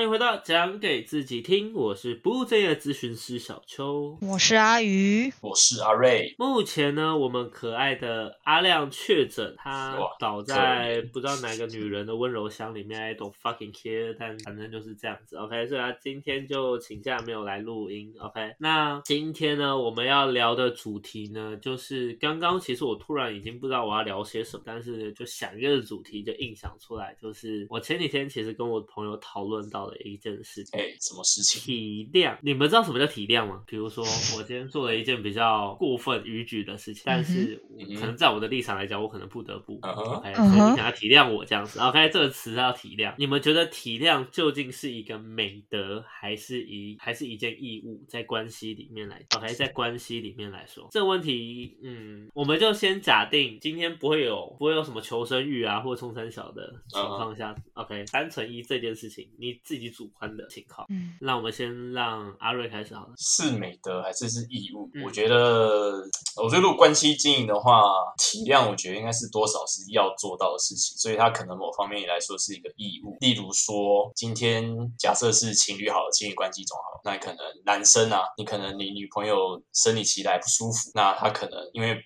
[0.00, 4.16] 欢迎回到讲给自己听，我是不务正业咨询师小邱。
[4.22, 6.34] 我是阿鱼，我是阿瑞。
[6.38, 15.36] 目前呢，我们可爱的阿亮确诊，他倒在不知道哪个女人的温柔乡里面，I don't fucking care，但反正就是这样子。
[15.36, 18.14] OK，所以他今天就请假没有来录音。
[18.20, 30.78] OK，那今天呢，我们要聊的主题呢，就是刚刚其实我突然已经不知道我要聊些什么，但是就想一个主题就硬想出来，就是我前几天其实跟我朋友讨论到的一件事情。
[30.78, 31.60] 哎、什么事情？
[31.60, 33.62] 体谅，你们知道什么叫体谅吗？
[33.66, 34.04] 比如说，
[34.36, 37.62] 我今天做了一件比较过分逾矩的事情，但是
[37.98, 39.78] 可能在我的立场来讲，我可能不得不。
[39.82, 41.78] 嗯 OK，所以你想要体谅我这样子。
[41.80, 43.14] OK，这个词要体谅。
[43.18, 48.04] 你们觉得体谅究竟是一个美德，还是一还是一件义务？
[48.08, 60.84] 在关系里面来，OK，在关系里面来说，这个问题，嗯，我们就先假定今天不会有不会有什么求生欲啊，或冲三小的情况下、o k 单纯一这件事情，你自己主观的情况。
[60.90, 63.12] 嗯，那我们先让阿瑞开始好了。
[63.16, 64.90] 是美德还是是义务？
[64.94, 66.02] 嗯我觉得，
[66.42, 67.80] 我觉得如果关系经营的话，
[68.18, 73.16] 体谅我觉得应该是多少是要做到的事情，所以它可能某方面来说是一个义务。
[73.20, 74.64] 例如说，今天
[74.98, 81.96] 假设是情侣好了，情侣关系中好了，那可能男生啊，你可能你女朋友生理期来不舒服，那他可能因为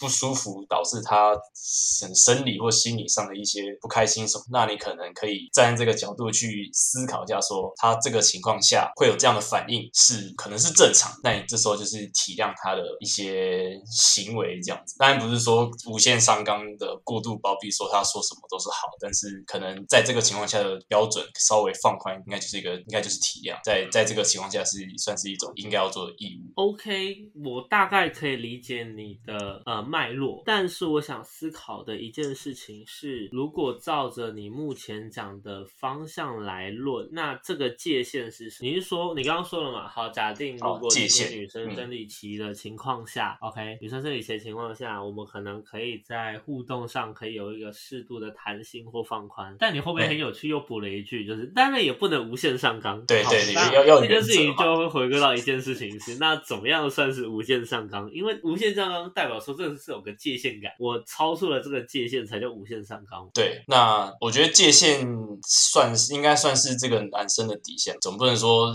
[0.00, 14.96] 不舒服导致他生生理或心理上的一些不开心什么，那你可能可以站在这个角度去思考一下说他这个情况下会有这样的反应是可能是正常，那你这时候就是体谅他的一些行为这样子。
[14.98, 26.52] 当然不是说无限上纲的过度包庇，说他说什么都是好，但是可能在这个情况下的标准稍微放宽，应该就是一个应该就是体谅，在在这个情况下是算是一种应该要做的义务。
[26.56, 38.70] OK，我大概可以理解你的呃脉络，但是我想思考的一件事情是，如果照着你目前讲的方向来论，那这个界限是什么？
[38.70, 39.88] 你是说你刚刚说了嘛？
[39.88, 49.56] 好，假定如哦果今界限女生嗯生理期的情况下、o k 女生生理期的情况下，我们可能可以在互动上可以有一个适度的弹性或放宽。
[49.58, 53.04] 但你后面对很有趣，又补了一句，就是当然也不能无限上纲。
[53.06, 58.10] 对对对那要要有这件事情就会回归到一件事情是，那怎么样算是无限上纲？
[58.12, 63.28] 因为无限上纲代表说这个是有个界限感，我超出了这个界限才叫无限上纲。
[63.34, 65.06] 对，那我觉得界限
[65.42, 68.72] 算是应该算是这个个男生的底线，总不能说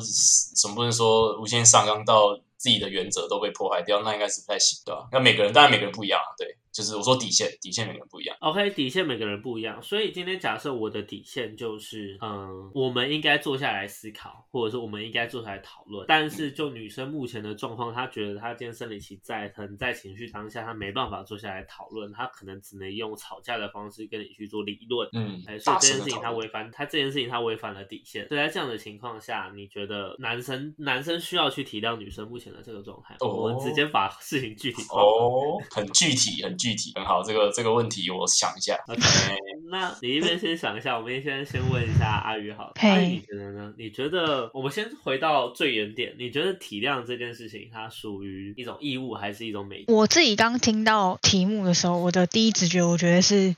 [0.55, 5.07] 总不能说无限上纲到自己的原则都被破坏掉，那应该是不太行，的？
[5.11, 8.37] 那每个人当然每个人不一样，对，就是我说底线，底线每个人不一样。
[8.39, 16.05] OK，底线每个人不一样，所以今天假设我的底线就是，嗯，我们应该坐下来思考，或者说我们应该坐下来讨论。
[16.07, 25.09] 但是就女生目前的状况，她觉得她今天生理期在，可能在情绪当下，她没办法坐下来讨论，她可能只能用吵架的方式跟你去做理论。
[25.13, 26.21] 嗯哎，，所以这件事情声的讨论。
[26.21, 28.27] 他违反，她这件事情她违反了底线。
[28.27, 33.15] 所以在这样的情况下，你觉得男生男生需要去体谅女生目前的这个状态？
[33.21, 35.01] 哦我们直接把事情具体化。
[35.01, 37.21] 哦，很具体，很具体，很好。
[37.23, 38.75] 这个这个问题我想一下。
[38.87, 39.01] OK，
[39.71, 42.73] 那你一边先想一下，我们先先问一下阿宇好了。
[42.75, 43.73] 阿宇，你觉得呢？
[43.77, 49.93] 你觉得我们先回到最原点，你觉得体谅这件事情，它属于一种义务还是一种美德？
[49.93, 53.55] 我自己刚听到题目的时候，我的第一直觉我觉得是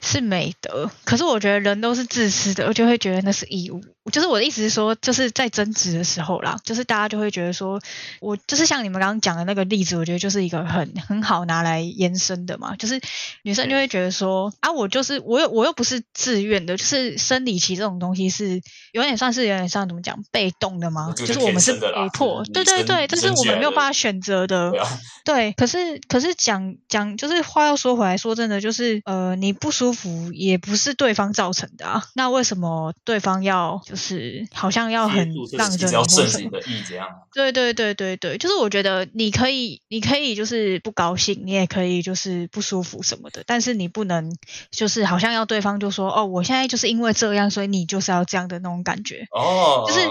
[0.00, 3.80] 是美德，可是我觉得人都是自私的，我就会觉得那是义务。
[4.10, 7.80] 就是我的意思是说，就是在争执的时候啦，就是大家就会觉得说，
[8.20, 12.76] 我就是像你们刚刚讲的那个例子，我觉得就是一个很很好拿来延伸的嘛。
[12.76, 13.00] 就是
[13.42, 18.60] 女生就会觉得说，啊，我就是我又我又不是自愿的，就是生理期这种东西是
[18.92, 21.12] 有点算是有点像怎么讲被动的吗？
[21.16, 24.70] 就是是我们是被迫，对对对，这是我们没有办法选择的。
[24.70, 24.88] 对啊，
[25.24, 36.48] 对，可是可是讲讲就是话要说回来，说真的，就是呃，你不舒服也不是对方造成的啊，那为什么对方要就是好像要很让着你要顺自己？
[36.48, 37.06] 的意，这样。
[37.32, 44.36] 对对对对对，就是我觉得你可以，你可以就是不高兴，你也可以就是不舒服什么的，但是你不能
[44.70, 49.26] 就是好像要对方就说哦，我现在就是因为这样，所以你就是要这样的那种感觉。
[49.30, 50.08] 哦，就是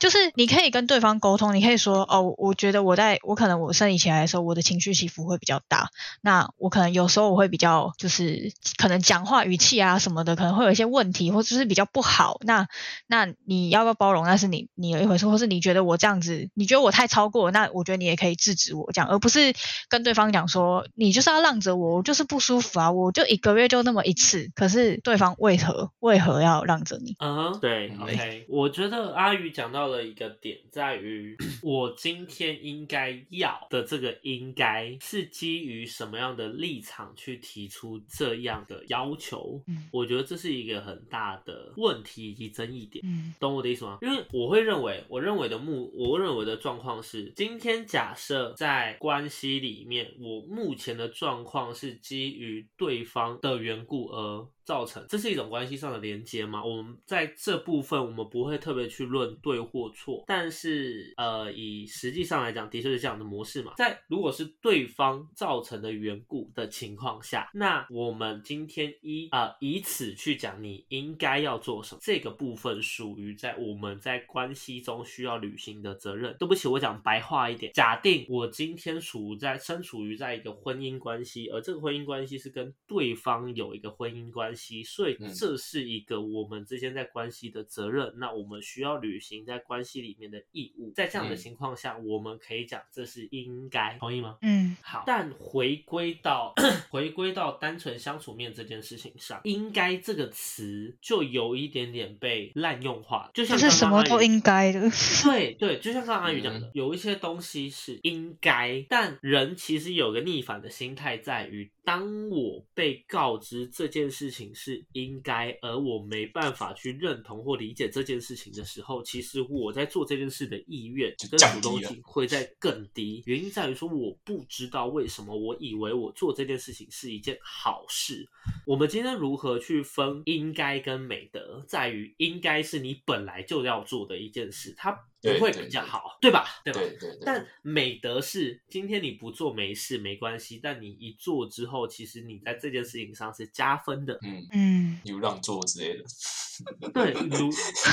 [0.00, 5.90] 就是你可以跟对方沟通，你可以说哦，我觉得我在我可能我生理起来的时候，我的情绪起伏会比较大，
[6.20, 12.66] 那我可能有时候我会比较就是可能讲话语气啊什么的可能会有一些问题，或者是比较不好，那
[13.06, 19.52] 那那你要不要包容，那是你你的一回事，或是你觉得我这样子，你觉得我太超过，那我觉得你也可以制止我这样，而不是
[19.90, 27.14] 跟对方讲说你就是要让着我，我就是不舒服啊，我就一个月就那么一次，可是对方为何为何要让着你？
[27.18, 39.62] 嗯哼，对嗯，OK，我觉得阿宇讲到了一个点，在于 我今天应该要的这个应该是基于什么样的立场去提出这样的要求？
[39.66, 43.04] 嗯我觉得这是一个很大的问题以及争议点。
[43.38, 43.98] 懂我的意思吗？
[44.02, 56.64] 因为我会认为，我认为的目，我认为的状况是，今天假设在关系里面，我目前的状况是基于对方的缘故而造成，这是一种关系上的连接嘛？
[56.64, 63.72] 我们在这部分我们不会特别去论对或错，但是呃，以实际上来讲，的确是这样的模式嘛。
[63.76, 76.36] 在如果是对方造成的缘故的情况下，那我们今天一、呃以此去讲你应该要做什么，这个部分属于在我们在关系中需要履行的责任。
[76.38, 90.92] 对不起，我讲白话一点，假定我今天处在身处于在一个婚姻关系，而这个婚姻关系是跟对方有一个婚姻关系，所以嗯这是一个我们之间在关系的责任，那我们需要履行在关系里面的义务。
[90.94, 94.36] 在这样的嗯情况下，我们可以讲这是应该，同意吗？
[94.42, 96.52] 嗯好，但回归到
[96.90, 104.80] 回归到单纯相处面这件事情上，应该这个词就有一点点被滥用化，就像就是什么都应该的。
[105.24, 123.24] 对对，就像刚刚阿宇讲的，嗯有一些东西是应该，但人其实有个逆反的心态，在于当我被告知这件事情是应该，而我没办法去认同或理解这件事情的时候，其实我在做这件事的意愿跟主动性会在更低。
[123.26, 128.24] 原因在于说，我不知道为什么，我以为我做这件事情是一件好事。
[128.64, 136.46] 我们今天如何去分应该跟美德，在于应该是你本来就要做的一件事，它不会比较好，对吧？
[136.64, 136.80] 对吧？
[136.80, 144.18] 对对对，但美德是今天你不做没事没关系，但你一做之后，其实你在这件事情上是加分的。
[144.22, 146.04] 嗯，嗯有让座之类的，
[146.92, 147.48] 对，如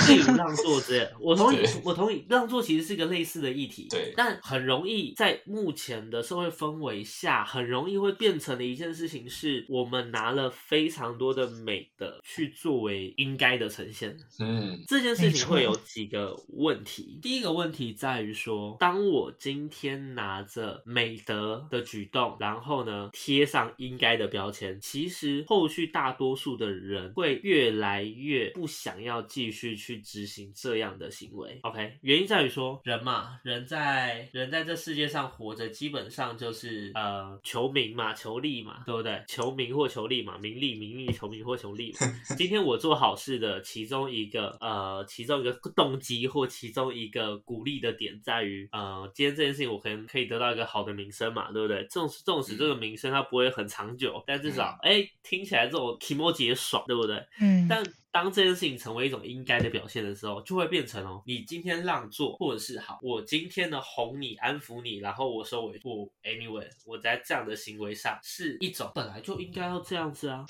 [0.08, 17.17] 例如让座之类的，我同意，我同意，让座其实是一个类似的议题，对但很容易在目前的社会氛围下，很容易会变成的一件事情是，我们拿了非常多的美德去作为应该的呈现，嗯这件事情会有几个问题。
[17.22, 31.60] 第一个问题在于说，当我今天拿着美德的举动，然后呢贴上应该的标签，其实后续大多数的人会越来越不想要继续去执行这样的行为。
[31.64, 39.24] OK，原因在于说，人嘛，人在人在这世界上活着，基本上就是呃求名嘛，求利嘛，对不对？
[39.28, 42.08] 求名或求利嘛，名利名利求名或求利嘛。
[42.38, 51.86] 今天我做好事的其中一个呃，其中一个动机或其中一个鼓励的点在于，呃，今天这件事情我可能可以得到一个好的名声嘛，对不对？
[51.86, 57.16] 纵使纵使这个名声它不会很长久，但至少哎、听起来这种 e m o j i 也爽，对不对？
[57.42, 57.84] 嗯但
[58.18, 65.80] 当这件事情成为一种应该的表现的时候，就会变成哦，你今天让座，或者是好，我今天呢哄你、安抚你，然后我收尾。
[65.84, 70.44] 我 anyway，我在这样的行为上是一种本来就应该要这样子啊，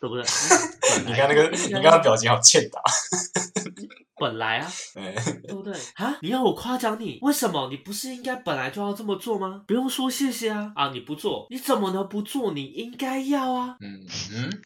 [0.00, 0.24] 对不对？
[1.06, 2.80] 你看那个，你刚刚表情好欠打，
[4.16, 5.12] 本来啊， 哎
[5.42, 6.16] 对不对啊？
[6.22, 7.68] 你要我夸奖你，为什么？
[7.70, 9.62] 你不是应该本来就要这么做吗？
[9.66, 10.72] 不用说谢谢啊！
[10.74, 12.52] 啊，你不做，你怎么能不做？
[12.54, 13.76] 你应该要啊！
[13.80, 14.62] 嗯嗯，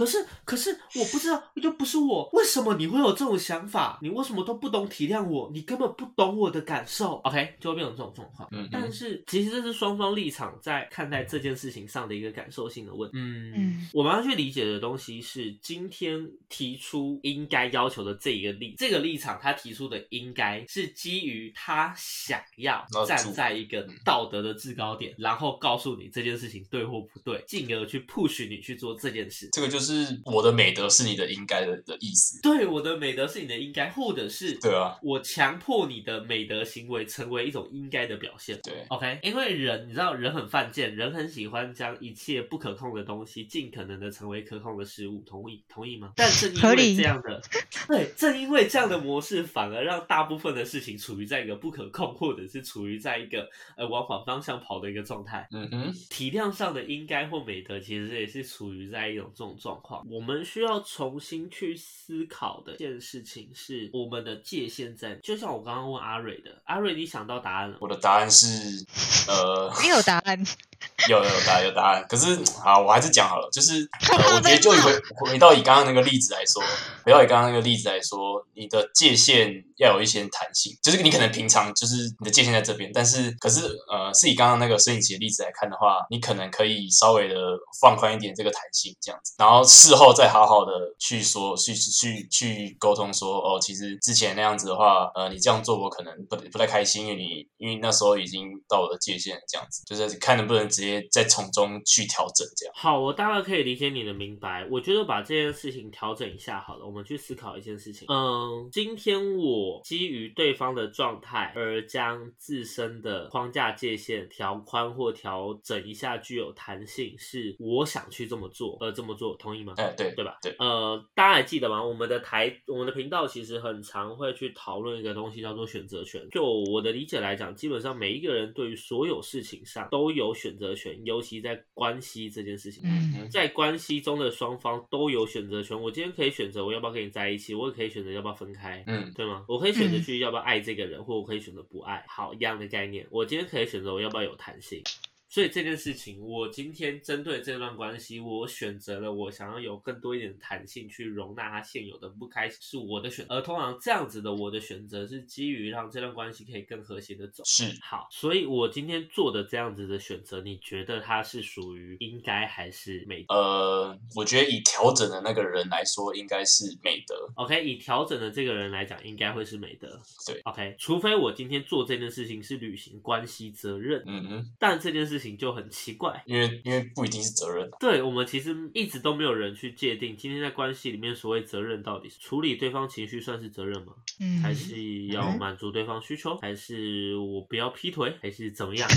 [0.00, 3.98] 可是，可是我不知道，又不是我，为什么你会有这种想法？
[4.00, 5.50] 你为什么都不懂体谅我？
[5.52, 7.16] 你根本不懂我的感受。
[7.24, 8.48] OK，就会变成这种状况。
[8.50, 13.18] 嗯哼但是其实这是双方立场在看待这件事情上的一个感受性的问题。
[13.18, 29.50] 嗯嗯我们要去理解的东西是，今天提出应该要求的这一个立这个立场，他提出的应该是基于他想要要站在一个道德的制高点，然后告诉你这件事情对或不对，进而去 push 你去做这件事。
[29.52, 29.89] 这个就是
[30.24, 38.58] 我的美德是你的应该的的意思，对我的美德是你的应该，或者是对啊，我强迫你的美德行为成为一种应该的表现。
[38.62, 46.12] 对，OK，因为人你知道人很犯贱，人很喜欢将一切不可控的东西尽可能的成为可控的事物，同意同意吗？
[46.16, 47.40] 但是因为这样的，
[47.86, 55.46] 对，正因为这样的模式，反而让大部分的事情处于在一个不可控，或者是处于在一个呃往反方向跑的一个状态。
[55.52, 60.06] 嗯哼，体量上的应该或美德，其实也是处于在一种这种状况。
[60.10, 65.14] 我们需要重新去思考的一件事情是，我们的界限在。
[65.16, 67.78] 就像我刚刚问阿蕊的，阿蕊，你想到答案了？
[67.80, 68.84] 我的答案是，
[69.28, 70.44] 呃，没有答案。
[71.08, 76.62] 有有答案有答案，可是好，我还是讲好了，就是、 呃、我觉得就回回到以刚刚那个例子来说，
[77.04, 83.60] 回到以刚刚那个例子来说，你的界限要有一些弹性，就是你可能平常就是你的界限在这边，但是可是
[83.90, 87.34] 呃，是以刚刚那个摄影机的例子来看的话，你可能可以稍微的
[87.80, 102.74] 放宽一点这个弹性，这样子，然后事后再好好的去说，去去去沟通说，哦，其实之前那样子的话，呃，你这样做我可能不不太开心，因为你因为那时候已经到我的界限，这样子，就是看能不能直接再从中去调整，这样。
[102.74, 104.66] 好，我大概可以理解你的明白。
[104.70, 108.06] 我觉得把这件事情调整一下好了，我们去思考一件事情。
[108.08, 119.74] 嗯，今天我基于对方的状态而将自身的框架界限调宽或调整一下，具有弹性，是我想去这么做而这么做，同意吗？
[119.76, 120.38] 哎，对对吧？
[120.40, 121.82] 对呃，大家还记得吗？
[121.82, 126.20] 我们的台，我们的频道其实很常会去讨论一个东西，叫做选择权。
[126.30, 132.82] 就我的理解来讲，基本上每一个人对于所有事情上都有选择权，尤其在关系这件事情。
[132.86, 135.80] 嗯在关系中的双方都有选择权。
[135.80, 139.44] 我今天可以选择我要不要跟你在一起，我也可以选择要不要分开，嗯对吗？
[139.46, 142.04] 我可以选择嗯去要不要爱这个人，或我可以选择不爱。
[142.08, 143.06] 好，一样的概念。
[143.10, 144.82] 我今天可以选择我要不要有弹性。
[145.30, 153.36] 所以这件事情，我今天针对这段关系，我选择了我想要有更多一点弹性去容纳他现有的不开心，是我的选择。
[153.36, 157.44] 而通常这样子的我的选择是基于让这段关系可以更和谐的走。
[157.46, 167.14] 是好，所以我今天做的这样子的选择，你觉得它是属于应该还是美德呃，我觉得以调整的那个人来说，应该是美德。
[167.36, 169.96] ？OK，以调整的这个人来讲，应该会是美德。
[170.26, 176.20] 对，OK，除非我今天做这件事情是履行关系责任，嗯嗯，但这件事情就很奇怪。
[176.26, 177.70] 因为因为不一定是责任。
[177.78, 183.92] 对我们其实一直都没有人去界定，今天在关系里面所谓责任到底是处理对方情绪算是责任吗？
[184.18, 188.88] 嗯还是要满足对方需求，还是我不要劈腿，还是怎么样？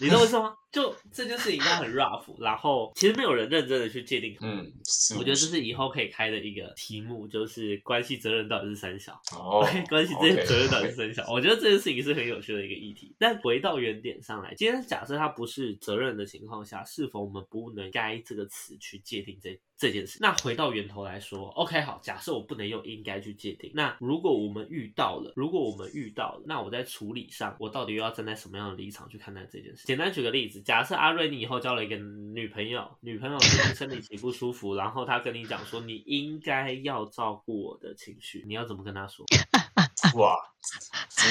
[0.00, 0.56] 你懂我意思吗？
[0.72, 4.36] 就这件事情应该很 rough， 然后其实没有人认真的去界定。
[4.40, 9.20] 嗯，是我觉得这是以后可以开的一个题目，就是关系责任到底是三小。
[9.32, 11.24] 哦 关系这些责任到底是 三小。
[11.30, 13.14] 我觉得这件事情是很有趣的一个议题。
[13.18, 20.18] 但回到原点上来，今天假设它不是责任的情况下，是否我们不能“该”这个词去界定这这件事？
[20.20, 29.86] 那回到源头来说，OK，好，假设我不能用“应该”去界定，那如果我们遇到了，如果我们遇到了，那我在处理上，我到底又要站在什么样的立场去看待这件事？
[29.86, 39.24] 简单举个例子，假设阿瑞你以后交了一个女朋友，女朋友最近生理期不舒服，然后她跟你讲说你应该要照顾我的情绪，你要怎么跟她说？
[40.16, 40.36] 哇，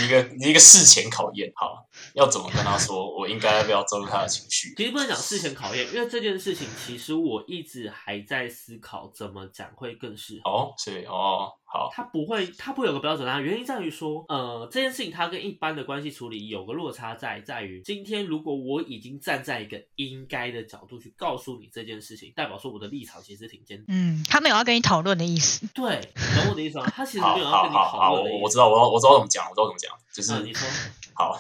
[0.03, 1.51] 一个一个事前考验。
[1.55, 3.09] 好，要怎么跟他说？
[3.15, 4.74] 我应该要不要照顾他的情绪？
[4.77, 10.50] 其实不能讲事前考验，因为这件事情其实我一直还在思考怎么讲会更适合。
[10.50, 13.43] 哦，所以哦，好，他不会，他不会有个标准答案。
[13.43, 23.86] 原因在于说，呃，这件事情它跟一般的关系处理有个落差在，在于今天如果我已经站在一个应该的角度去告诉你这件事情，代表说我的立场其实挺坚定。
[23.89, 25.67] 嗯，他没有要跟你讨论的意思。
[25.74, 26.01] 对，
[26.36, 26.86] 懂我的意思吗？
[26.88, 28.38] 他其实没有要跟你讨论的意思。
[28.38, 30.67] 我我知道，我我知道怎么讲，我知道怎么讲，就是、嗯，你说，
[31.13, 31.38] 好。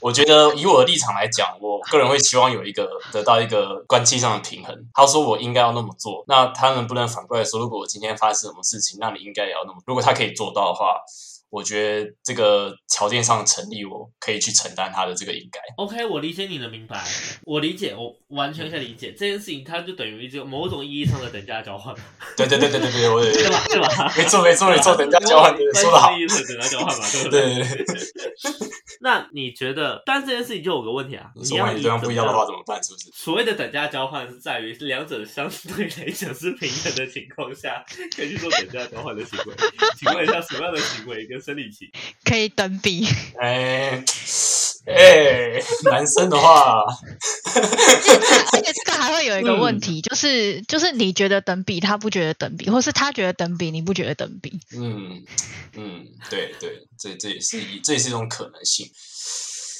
[0.00, 4.74] 我觉得以我的立场来讲，我个人会希望有一个得到一个关系上的平衡。
[4.92, 9.78] 他说我应该要那么做，那他能不能反过来说，如果我今天发生什么事情，那你应该也要那么？
[9.86, 11.00] 如果他可以做到的话，
[11.50, 15.60] 我觉得这个条件上成立，我可以去承担他的这个应该。
[15.76, 17.02] OK，我理解你的明白，
[17.44, 21.94] 我理解，我完全可以理解这件事情，它就等于这个某种意义上的等价交换，
[22.36, 23.64] 对对对对对对，我也对吧？
[23.68, 24.12] 对吧？
[24.18, 26.12] 没错没错没错，等价交换，对说的好。
[26.18, 27.96] 意义上等价交换嘛，对不对对对，
[29.00, 32.82] 那你觉得，但这件事情就有个问题啊，你要你对方不一样的话怎么办？
[32.82, 33.10] 是不是？
[33.14, 37.84] 所谓的等价交换是在于两者相对来讲是平等的情况下，
[38.16, 39.54] 可以去做等价交换的行为。
[39.96, 41.90] 请问一下，什么样的行为跟生理期？
[42.24, 43.06] 可以等比，
[43.40, 44.04] 哎
[44.86, 54.58] 哎，男生的话，而且这个还会有一个问题，就是就是你觉得等比，他不觉得等比，或是他觉得等比，你不觉得等比。
[54.74, 55.22] 嗯
[55.74, 58.90] 嗯，对对，这这也是一这也是一种可能性。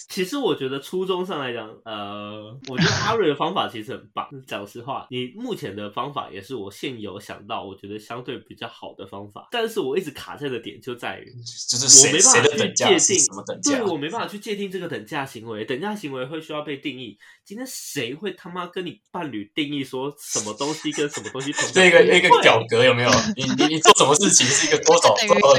[0.08, 4.26] 其实我觉得初衷上来讲，呃，我觉得阿瑞的方法其实很棒。
[4.46, 9.48] 讲实话，你目前的方法也是我现有想到，我觉得相对比较好的方法。
[9.50, 13.82] 但是我一直卡在的点就在于，就是我谁谁的没办法去等价是界定什么等价对？
[13.82, 17.18] 我没办法去界定这个等价行为，等价行为会需要被定义。
[17.44, 21.70] 今天谁会他妈跟你伴侣定义说什么东西跟什么东西同？
[21.72, 23.10] 这个那个表格有没有？
[23.36, 25.58] 你你你做什么事情是一个多少 多少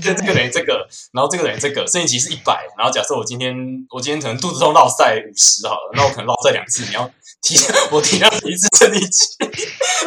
[0.00, 7.06] 这个这个等于这个，然后这个等于这个，生理期是一百，然后假设我今天我今天可能肚子痛落晒五十好了，那我可能落晒两次，你要
[7.42, 7.54] 提
[7.90, 9.26] 我体谅你一次生理期，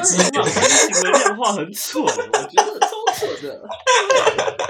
[0.04, 3.68] 所以你把这个行为量化很蠢，我觉得超蠢的。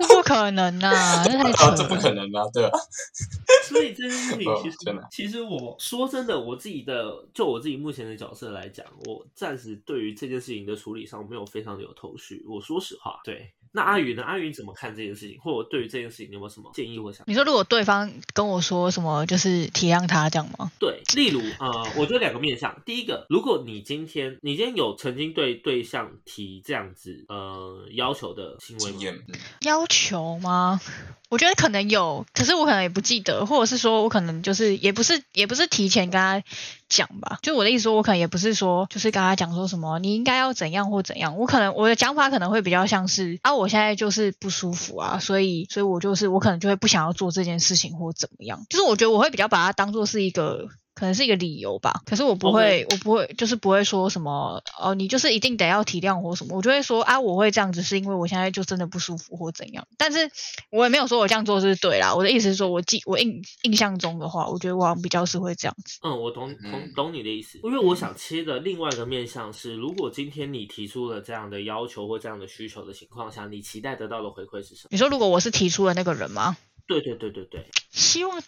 [0.00, 1.94] 这不可能呐、这太啊，扯这不。
[1.94, 2.78] 可能啊，对吧？
[3.68, 4.76] 所以这件事情哦其实
[5.10, 12.44] 其实我说真的，我自己的就我自己目前的角色来讲，我暂时对于这件事情的处理上没有非常的有头绪。
[12.48, 13.52] 我说实话，对。
[13.72, 14.22] 那阿宇呢？
[14.22, 15.38] 阿宇你怎么看这件事情？
[15.40, 17.24] 或者对于这件事情你有没有什么建议或想？
[17.26, 20.70] 你说如果对方跟我说什么，就是体谅他这样吗？
[20.78, 22.82] 对，例如呃，我觉得两个面向。
[22.84, 30.80] 第一个，如果你今天你今天有曾经对对象提这样子呃要求的行为吗经验，嗯要求吗？
[31.28, 36.42] 我觉得可能有，可是我可能也不记得，或者是说我可能就是也不是也不是提前跟他
[36.90, 37.38] 讲吧。
[37.40, 41.38] 就我的意思说，我可能也不是说就是跟他讲说什么你应该要怎样或怎样。
[41.38, 48.66] 我可能我的讲法可能会比较像是啊，我现在就是不舒服啊，所以所以我就是我可能就会不想要做这件事情或怎么样。
[48.68, 50.68] 就是我觉得我会比较把它当做是一个。
[51.00, 60.30] 可能是一个理由吧，可是我不会我不会，就是不会说什么哦，你就是一定得要体谅或什么，我就会说啊，我会这样子是因为我现在就真的不舒服或怎样，但是
[60.70, 65.98] 我也没有说我这样做是对啦，我的意思是说我记我印印象中的话，我觉得我好像比较是会这样子。
[66.02, 74.88] 嗯，我懂懂嗯懂你的意思，因为我想切的另外一个面向是，如果今天你提出了这样的要求或这样的需求的情况下，你期待得到的回馈是什么？
[74.90, 76.58] 你说如果我是提出了那个人吗？
[76.90, 78.42] 对对对对对，希望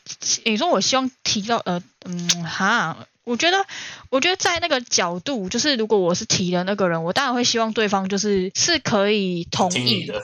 [0.44, 3.64] 你说我希望提到呃嗯哈，我觉得
[4.10, 10.20] 我觉得在那个角度，就是如果我是提的那个人，我当然会希望对方就是是可以同意的，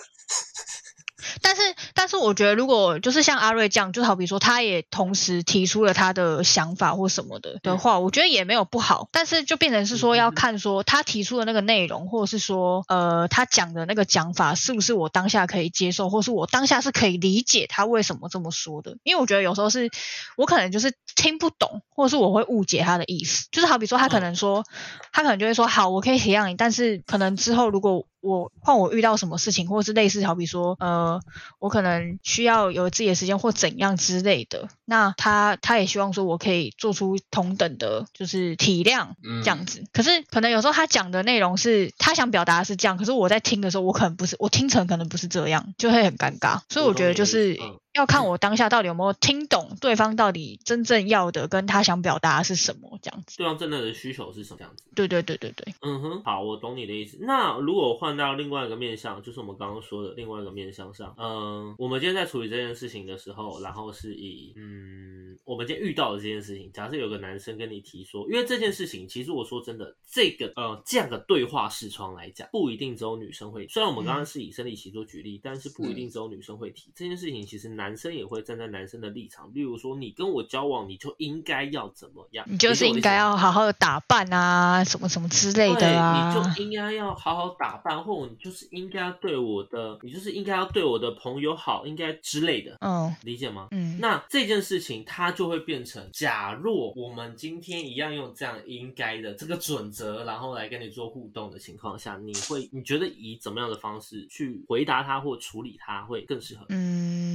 [1.42, 1.62] 但是，
[1.94, 9.08] 但是我觉得，如果就是像阿瑞这样，就好比说，他也同时提出了他的想法或什么的的话，我觉得也没有不好。
[9.12, 18.96] 但是就变成是说，要看说他提出的那个内容，或者是说，呃，他讲的那个讲法是不是我当下可以接受，或是我当下是可以理解他为什么这么说的。
[19.02, 19.90] 因为我觉得有时候是
[20.36, 23.48] 我可能就是听不懂，或者是我会误解他的意思。
[23.50, 24.64] 就是好比说，他可能说，
[25.12, 31.20] 他可能就会说，好，我可以体谅你，但是可能之后如果我换我遇到什么事情，或者是类似好比说，呃，
[31.58, 39.84] 我可能需要有自己的时间或怎样之类的，那他他也希望说我可以做出同等的，就是体谅嗯这样子。
[39.92, 46.60] 可是可能有时候他讲的内容是他想表达的是这样，可是我在听的时候，我可能不是，我听成可能不是这样，就会很尴尬。
[46.68, 47.58] 所以我觉得就是
[47.98, 53.36] 要看我当下到底有没有听懂对方到底真正要的跟他想表达的是什么这样子。
[53.36, 54.84] 对方真正的需求是什么样子？
[54.94, 57.18] 对对对对对，嗯哼，好，我懂你的意思。
[57.20, 73.66] 那如果换到另外一个面向，就是我们刚刚说的另外一个面向上，嗯，我们今天在处理这件事情的时候，然后是以嗯，我们今天遇到的这件事情，假设有个男生跟你提说，因为这件事情，其实我说真的，这个呃这样的对话视窗来讲，不一定只有女生会。
[73.66, 77.38] 虽然我们刚刚是以生理期做举例，但是不一定只有女生会提、这件事情。
[77.48, 82.44] 其实男生也会站在男生的立场，例如说，你跟我交往，你就应该要怎么样？
[82.48, 86.28] 你就是应该要好好的打扮啊，什么什么之类，的啊。
[86.28, 93.68] 你就应该要好好打扮，或者你就是应该要对我的，你就是应该要对我的朋友好，应该之类的，嗯理解吗？
[93.70, 106.64] 嗯，那这件事情它就会变成，假若我们今天一样用这样应该的这个准则，然后来跟你做互动的情况下，你会你觉得以怎么样的方式去回答他或处理他会更适合？
[106.68, 107.27] 嗯，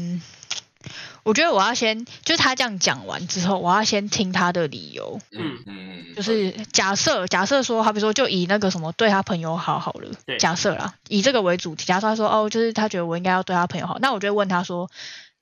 [1.24, 5.22] 我觉得我要先，就是他这样讲完之后，我要先听他的理由。
[5.32, 11.86] 嗯嗯嗯，就是假设，假设说，好比说，就以那个什么对他朋友好好了对，假设啦，以这个为主题。
[11.86, 14.92] 假设他说，哦，就是他觉得我应该要对他朋友好，那我就会问他说，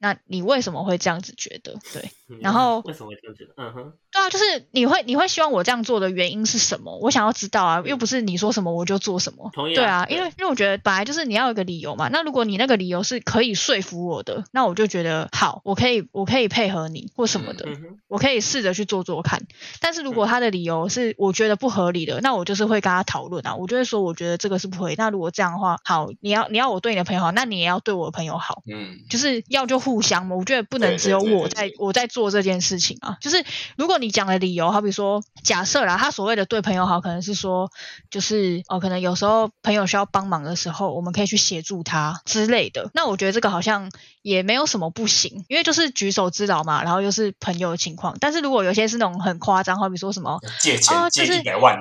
[0.02, 1.76] 那你为什么会这样子觉得？
[1.94, 3.54] 对，嗯然后为什么会这样觉得？
[3.58, 6.98] 嗯哼，对啊，就是你会你会希望我这样做的原因是什么？
[7.00, 9.52] 我想要知道啊，又不是你说什么我就做什么。
[9.54, 12.10] 同意啊对啊，因为因为我觉得本来就是你要有一个理由嘛。
[12.10, 17.68] 那如果你那个理由是可以说服我的，那我就觉得好，我可以我可以配合你或什么的，
[18.08, 19.46] 我可以试着去做做看。
[19.80, 24.96] 但是如果他的理由是我觉得不合理的，那我就是会跟他讨论啊，我就会说我觉得这个是不合理。
[24.98, 28.64] 那如果这样的话，好，你要你要我对你的朋友好，那你也要对我的朋友好。
[28.72, 33.18] 嗯就是要就互相嘛，我觉得不能只有我在对我在做这件事情啊。
[33.20, 33.44] 就是
[33.76, 37.72] 如果你讲的理由，好比说假设啦，他所谓的对朋友好，可能是说
[38.12, 42.92] 就是哦，可能有时候朋友需要帮忙的时候，我们可以去协助他之类的。
[42.94, 48.16] 那我觉得这个好像也没有什么不行，因为就是举手之劳嘛，然后又是朋友的情况。
[48.20, 51.78] 但是如果有些是那种很夸张，好比说什么借钱借哦就是一百万，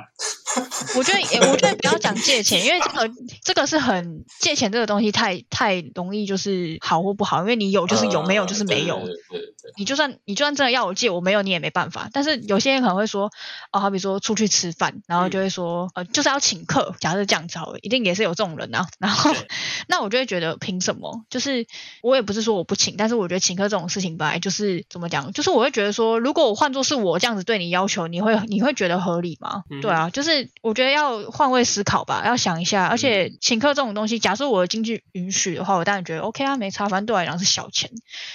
[0.96, 8.97] 我觉得也，我觉得不要讲借钱，因为这个这个是很借钱这个东西太太容易就是好或不好，因为你有就是有，呃没有就是没有。
[8.99, 12.09] 对对对对对，你就算你就算真的要我借，我没有你也没办法。
[12.13, 13.31] 但是有些人可能会说，
[13.73, 16.95] 哦，好比说出去吃饭，然后就会说，呃，就是要请客。
[17.01, 18.87] 假设这样子好了，一定也是有这种人啊。
[18.99, 19.35] 然后
[19.89, 21.25] 那我就会觉得凭什么？
[21.31, 21.67] 就是
[22.03, 29.65] 我也不是说我不请，但是我觉得请客这种事情本来就是怎么讲，就是我会觉得说，如果我换作是我这样子对你要求，你会你会觉得合理吗？
[29.71, 32.87] 嗯对啊，就是我觉得要换位思考吧，要想一下。
[32.87, 37.89] 而且请客这种东西，假设我的经济允许的话，我当然觉得 OK 啊，没差，反正对我来讲是小钱。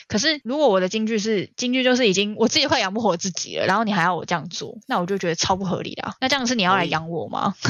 [0.08, 6.14] 可是如果我的京剧是京剧，就是已经我自己快养不活自己了，然后你还要我这样做，那我就觉得超不合理的、啊。
[6.22, 7.54] 那这样是你要来养我吗？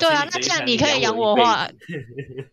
[0.00, 1.68] 对啊那既然你可以养养我的话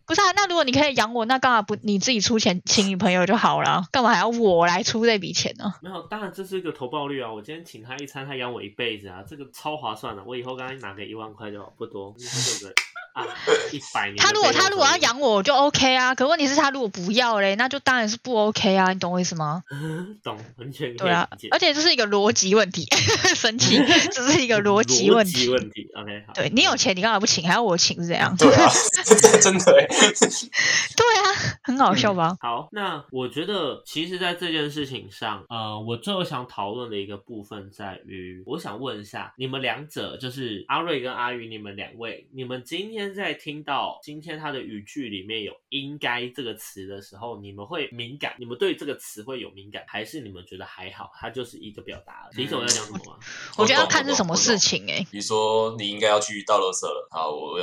[0.06, 3.84] 不是啊，那如果你可以养我，那干嘛不你自己出钱请女朋友就好了？
[3.90, 5.74] 干嘛还要我来出这笔钱呢？
[5.82, 7.32] 没有，当然这是一个投报率啊！
[7.32, 10.22] 我今天请他一餐，他养我一辈子啊，这个超划算的。
[10.24, 12.74] 我以后刚刚拿个一万块就好，不多，以后就个
[13.14, 13.24] 啊
[13.72, 16.14] 一百年他如果他如果要，养我，我就 OK 啊。
[16.14, 18.92] 可问题是，他如果不要嘞，那就当然是不 OK 啊。
[18.92, 19.62] 你懂我意思吗？
[20.22, 22.86] 懂，完全对啊，而且这是一个逻辑问题，
[23.34, 23.76] 神奇，
[24.12, 25.48] 这是一个逻辑问题。
[25.54, 25.88] 问题。
[25.94, 27.46] OK，好，对你有钱，你干嘛不请？
[27.46, 28.34] 还要我请是这样？
[28.36, 28.70] 对啊，
[29.04, 32.36] 真真的欸对啊，很好笑吧？
[32.40, 48.34] 好，那我觉得其实，在这件事情上，呃，我最后想讨论的一个部分在于，我想问一下，你们两者，就是阿瑞跟阿宇，你们两位，你们今天在听到今天他的语句里面有“应该”这个词的时候，你们会敏感？
[48.38, 51.10] 你们对这个词会有敏感，还是你们觉得还好？
[51.20, 52.44] 它就是一个表达而已？
[52.44, 53.18] 理解我在讲什么吗？
[53.58, 57.58] 我觉得要看是什么事情哎、比如说你应该要去倒垃圾了，好，我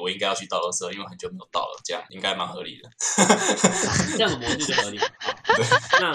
[0.00, 2.88] 我应该要去倒垃圾，因为很久没有倒了，这样应该蛮合理的。
[4.16, 4.98] 这样的模式就合理。
[5.24, 5.36] 好，
[6.00, 6.12] 那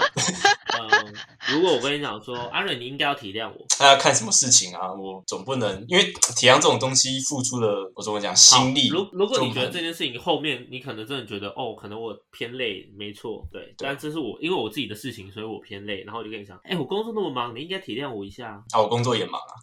[0.78, 1.12] 呃，
[1.52, 3.66] 如果我跟你讲说，阿瑞，你应该要体谅我。
[3.78, 4.92] 那要看什么事情啊？
[4.92, 6.04] 我总不能因为
[6.36, 8.88] 体谅这种东西付出了，我怎么讲心力？
[8.88, 18.62] 如如果你觉得这件事情后面你可能真的觉得哦，可能我偏累，没错，对，但这是我因为我自己的事情，所以我偏累，然后我就跟你讲，哎、我工作那么忙，你应该体谅我一下。
[18.72, 19.54] 啊，我工作也忙啊，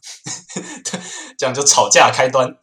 [1.37, 2.47] 这样就吵架开端。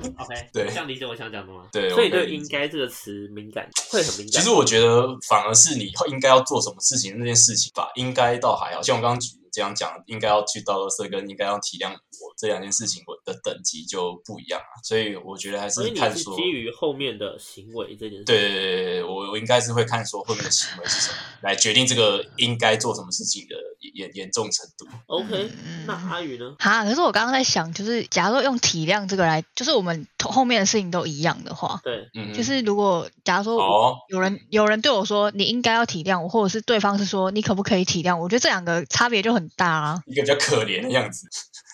[0.00, 1.66] OK，对这样理解我想讲的吗？
[1.72, 4.32] 对所以对“我可以理解应该”这个词敏感， 会很敏感。
[4.32, 14.72] 其实我觉得反而是你应该要做什么事情那件事情吧，应该倒还好像我刚刚举这样讲，应该要去倒垃圾跟应该要体谅我这两件事情，我的等级就不一样啊。
[14.82, 18.24] 所以我觉得还是看说，基于后面的行为这件事。
[18.24, 23.56] 对对对对对，我我应该是会看说后面的行为是什么，来决定这个应该做什么事情的
[23.94, 24.86] 严严重程度。
[25.06, 26.54] OK，嗯那阿宇呢？
[26.58, 40.02] 哈，可是我刚刚在想，就是假如说用体谅这个来，就是我们后面的事情都一样的话，对，嗯，就是如果假如说有人有人对我说你应该要体谅我，或者是对方是说你可不可以体谅我，我觉得这两个差别就很大啊。
[40.06, 41.26] 一个比较可怜的样子。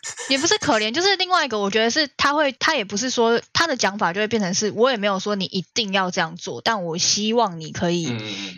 [0.30, 8.08] 也不是可怜，就是另外一个，我觉得是他会，他也不是说他的讲法就会变成是我也没有说你一定要这样做，但我希望你可以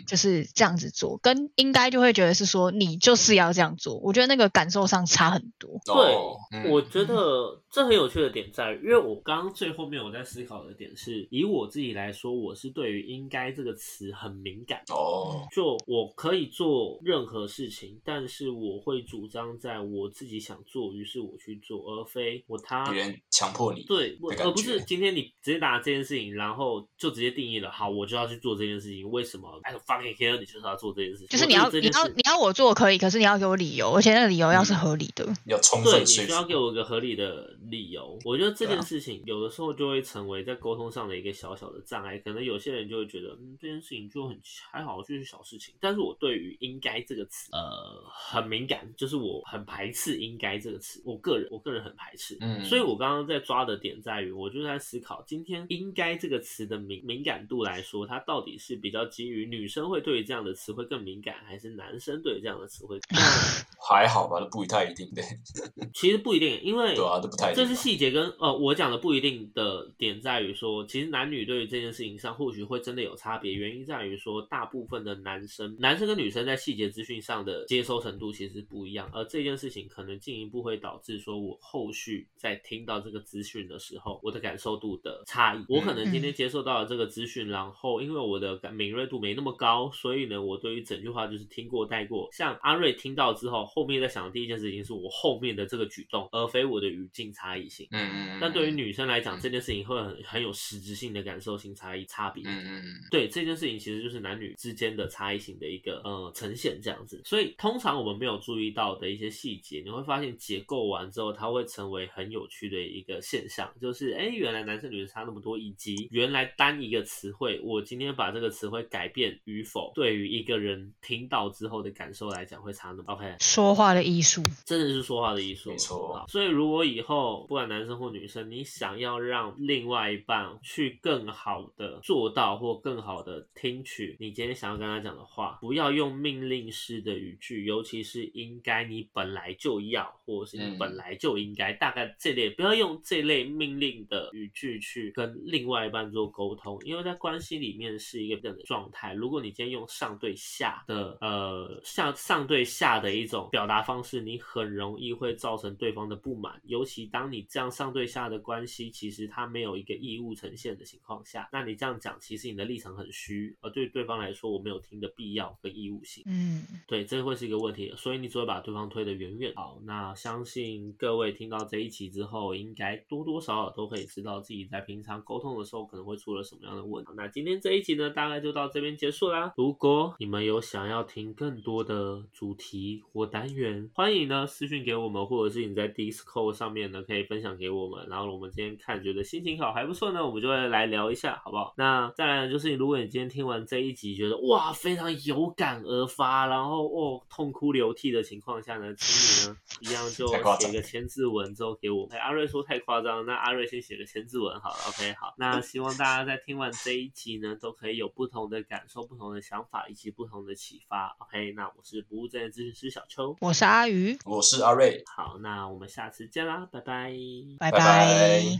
[0.07, 5.79] 就是这样子做，跟应该就会觉得是说你就是要这样做，我觉得那个感受上差很多。
[5.85, 14.81] 对我觉得这很有趣的点在于，因为我刚刚最后面我在思考的点是，以我自己来说，我是对于“应该”这个词很敏感。
[14.89, 23.83] 哦，就我可以做任何事情，但是我会主张在我自己想做，于是我去做，而非我他别人强迫你。
[23.83, 29.09] 对，我而不是今天你直接拿这件事情，然后就直接定义了，好，我就要去做这件事情。
[29.09, 31.27] 为什么？I don't fucking care，你就是要做这件事情。
[31.29, 35.25] 就是你要你要你要我做可以，可是你要给我理由，而且那个理由要是合理的。
[35.45, 36.49] 要充对，分说你需要。
[36.49, 38.17] 给我一个合理的理由。
[38.25, 42.17] 我觉得这件事情有的时候就会成为在沟通上的一个小小的障碍。
[42.17, 44.35] 可能有些人就会觉得，嗯，这件事情就很
[44.71, 45.75] 还好，就是小事情。
[45.79, 50.99] 但是我对于“应该”这个词，呃，很敏感，就是我很排斥“应该”这个词。
[51.05, 52.37] 我个人，我个人很排斥。
[52.41, 63.19] 嗯所以我刚刚在抓的点在于，我就在思考，今天“应该”这个词的敏敏感度来说，它到底是比较基于女生会对于这样的词汇更敏感，还是男生对于这样的词汇更？
[63.89, 65.23] 还好吧，都不太一定对。
[65.95, 67.63] 其实不一定，因为对啊，都不太一定。
[67.63, 85.65] 这是细节跟呃，我讲的不一定的点在于说，其实男女对于这件事情上或许会真的有差别，原因在于说，大部分的男生，男生跟女生在细节资讯上的接收程度其实不一样，而这件事情可能进一步会导致说我后续在听到这个资讯的时候，我的感受度的差异。
[85.67, 92.29] 我可能今天接受到了这个资讯，然后因为我的感敏锐度没那么高，所以呢，我对于整句话就是听过带过。
[92.31, 97.87] 像阿瑞听到之后，后面在想的第一件事情是我后面的这个举动，而非我的语境差异性。
[97.91, 98.37] 嗯嗯嗯。
[98.41, 102.43] 但对于女生来讲，这件事情会很很有实质性的感受性差异差别。
[102.45, 107.21] 嗯嗯嗯，对这件事情，其实就是男女之间的差异性的一个呃呈现这样子。
[107.23, 123.35] 所以通常我们没有注意到的一些细节，你会发现结构完之后，它会成为很有趣的一个现象，就是哎，原来男生女生差那么多，以及原来单一个词汇，我今天把这个词汇改变与否，对于一个人听到之后的感受来讲会差那么 OK。
[123.59, 124.41] 说话的艺术。
[124.65, 149.13] 真的是说话的艺术，没错所以如果以后不管男生或女生，你想要让另外一半去更好的做到或更好的听取你今天想要跟他讲的话，不要用命令式的语句，尤其是应该、你本来就要，或者是你嗯本来就应该，大概这类不要用这类命令的语句去跟另外一半做沟通，因为在关系里面是一个这样的状态。
[149.13, 166.23] 如果你今天用上对下的呃上上对下的一种表达方式，你很容易会造成对方的不满，尤其当你这样上对下的关系，其实他没有一个义务呈现的情况下，那你这样讲，其实你的立场很虚，而对对方来说，我没有听的必要跟义务性。
[166.25, 169.53] 嗯，对，这会是一个问题，所以你只会把对方推得远远。
[169.55, 177.11] 好，那相信各位听到这一期之后，应该多多少少都可以知道自己在平常沟通的时候可能会出了什么样的问题。
[177.15, 179.53] 那今天这一集呢，大概就到这边结束啦。
[179.55, 188.07] 如果你们有想要听更多的主题或单元，欢迎呢私讯给我们，或者是你在 Discord 上面呢可以分享给我们。
[188.09, 191.73] 然后我们今天看觉得心情好还不错呢，我们就会来聊一下，好不好？
[191.77, 200.27] 那再来呢，就是如果你今天听完这一集，觉得哇非常有感而发，然后哦痛哭流涕的情况下呢，请你呢 一样就
[200.59, 202.17] 写个千字文之后给我们。
[202.17, 205.33] 哎阿瑞说太夸张，那阿瑞先写个千字文好了，OK 好。
[205.37, 211.51] 那希望大家在听完这一集呢，都可以有不同的感受、不同的想法以及不同的启发，OK。
[211.53, 217.13] 那我是不务正业咨询师小邱，我是阿鱼，我是阿瑞，好，那我们下次见啦，拜拜。
[217.59, 217.79] 拜拜。
[217.79, 218.57] 拜